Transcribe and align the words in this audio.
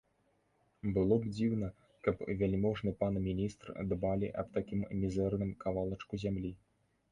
Было 0.95 1.17
б 1.25 1.33
дзіўна, 1.35 1.69
каб 2.07 2.23
вяльможны 2.39 2.95
пан 3.05 3.13
міністр 3.27 3.71
дбалі 3.93 4.33
аб 4.45 4.51
такім 4.59 4.79
мізэрным 5.05 5.55
кавалачку 5.63 6.13
зямлі. 6.27 6.55